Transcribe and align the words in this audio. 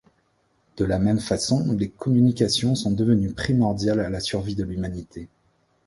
De 0.77 0.83
la 0.85 0.97
même 0.97 1.19
façon, 1.19 1.73
les 1.73 1.89
communications 1.91 2.73
sont 2.73 2.89
devenues 2.89 3.33
primordiales 3.33 3.99
à 3.99 4.09
la 4.09 4.19
survie 4.19 4.55
de 4.55 4.63
l'humanité. 4.63 5.29